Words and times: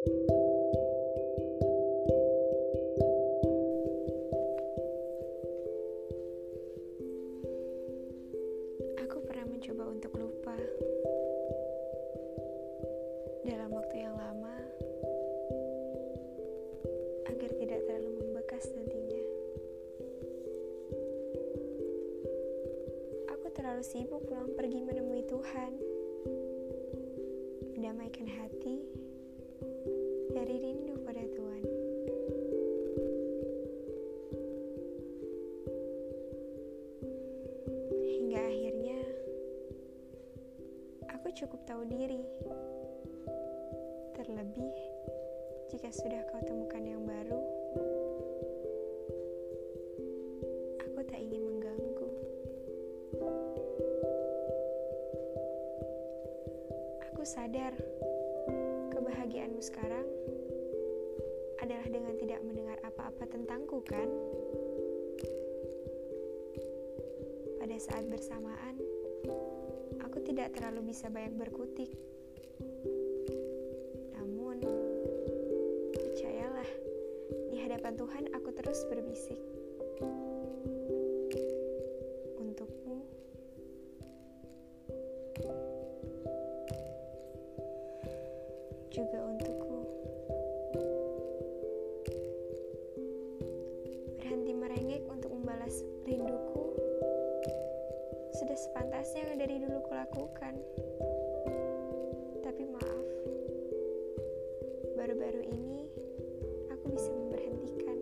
Aku 0.00 0.08
pernah 9.28 9.44
mencoba 9.44 9.92
untuk 9.92 10.16
lupa. 10.16 10.56
Dalam 13.44 13.68
waktu 13.76 14.00
yang 14.00 14.16
lama 14.16 14.56
agar 17.28 17.50
tidak 17.60 17.84
terlalu 17.84 18.24
membekas 18.24 18.72
nantinya. 18.72 19.24
Aku 23.36 23.52
terlalu 23.52 23.84
sibuk 23.84 24.24
pulang 24.24 24.48
pergi 24.56 24.80
menemui 24.80 25.28
Tuhan, 25.28 25.76
mendamaikan 27.76 28.24
hati 28.32 28.59
Hingga 38.30 38.46
akhirnya 38.46 39.00
aku 41.10 41.34
cukup 41.34 41.66
tahu 41.66 41.82
diri. 41.82 42.22
Terlebih 44.14 44.70
jika 45.66 45.90
sudah 45.90 46.22
kau 46.30 46.38
temukan 46.46 46.78
yang 46.78 47.02
baru, 47.02 47.42
aku 50.78 51.00
tak 51.10 51.18
ingin 51.18 51.42
mengganggu. 51.42 52.10
Aku 57.10 57.26
sadar 57.26 57.74
kebahagiaanmu 58.94 59.58
sekarang 59.58 60.06
adalah 61.58 61.86
dengan 61.90 62.14
tidak 62.14 62.46
mendengar 62.46 62.78
apa-apa 62.86 63.26
tentangku, 63.26 63.82
kan? 63.82 64.06
Pada 67.70 67.86
saat 67.86 68.02
bersamaan, 68.10 68.82
aku 70.02 70.18
tidak 70.26 70.50
terlalu 70.58 70.90
bisa 70.90 71.06
banyak 71.06 71.38
berkutik. 71.38 71.94
Namun, 74.18 74.58
percayalah, 75.94 76.66
di 77.54 77.62
hadapan 77.62 77.94
Tuhan 77.94 78.24
aku 78.34 78.50
terus 78.58 78.82
berbisik. 78.90 79.38
Untukmu, 82.42 83.06
juga 88.90 89.18
untukku. 89.30 89.49
Sudah 98.40 98.56
sepantasnya 98.56 99.36
dari 99.36 99.60
dulu 99.60 99.84
kulakukan. 99.84 100.56
Tapi 102.40 102.62
maaf, 102.72 103.06
baru-baru 104.96 105.44
ini 105.44 105.92
aku 106.72 106.88
bisa 106.88 107.12
memberhentikan. 107.12 107.98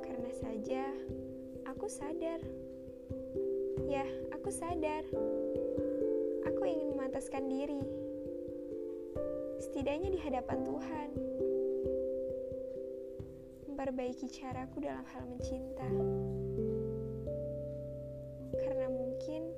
Karena 0.00 0.32
saja 0.32 0.82
aku 1.68 1.84
sadar. 1.92 2.40
Ya, 3.84 4.08
aku 4.32 4.48
sadar. 4.48 5.04
Aku 6.48 6.62
ingin 6.64 6.96
memantaskan 6.96 7.52
diri. 7.52 7.84
Setidaknya 9.60 10.08
di 10.08 10.20
hadapan 10.24 10.64
Tuhan 10.64 11.31
memperbaiki 13.82 14.30
caraku 14.30 14.78
dalam 14.78 15.02
hal 15.10 15.26
mencinta. 15.26 15.82
Karena 18.54 18.86
mungkin 18.86 19.50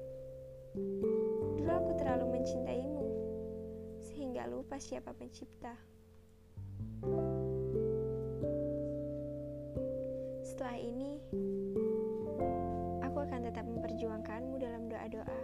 dulu 1.60 1.68
aku 1.68 1.92
terlalu 2.00 2.32
mencintaimu 2.32 3.04
sehingga 4.00 4.48
lupa 4.48 4.80
siapa 4.80 5.12
pencipta. 5.12 5.76
Setelah 10.40 10.80
ini, 10.80 11.20
aku 13.04 13.28
akan 13.28 13.44
tetap 13.44 13.68
memperjuangkanmu 13.68 14.56
dalam 14.56 14.88
doa-doa. 14.88 15.40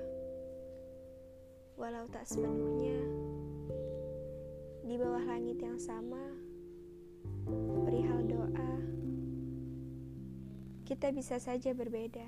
Walau 1.77 2.09
tak 2.09 2.25
sepenuhnya 2.25 2.97
di 4.89 4.97
bawah 4.97 5.21
langit 5.29 5.61
yang 5.61 5.77
sama, 5.77 6.33
kita 10.91 11.15
bisa 11.15 11.39
saja 11.39 11.71
berbeda. 11.71 12.27